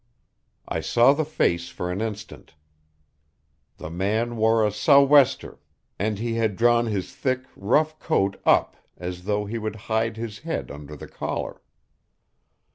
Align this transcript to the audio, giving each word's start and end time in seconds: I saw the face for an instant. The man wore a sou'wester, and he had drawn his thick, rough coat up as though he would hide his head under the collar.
I 0.67 0.79
saw 0.79 1.13
the 1.13 1.23
face 1.23 1.69
for 1.69 1.91
an 1.91 2.01
instant. 2.01 2.55
The 3.77 3.91
man 3.91 4.35
wore 4.35 4.65
a 4.65 4.71
sou'wester, 4.71 5.59
and 5.99 6.17
he 6.17 6.33
had 6.33 6.55
drawn 6.55 6.87
his 6.87 7.13
thick, 7.13 7.43
rough 7.55 7.99
coat 7.99 8.41
up 8.43 8.75
as 8.97 9.25
though 9.25 9.45
he 9.45 9.59
would 9.59 9.75
hide 9.75 10.17
his 10.17 10.39
head 10.39 10.71
under 10.71 10.95
the 10.95 11.07
collar. 11.07 11.61